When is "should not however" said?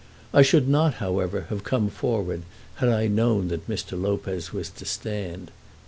0.41-1.45